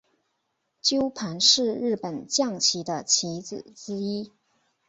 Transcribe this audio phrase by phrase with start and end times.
[0.81, 4.31] 鸠盘是日本将棋的棋子之一。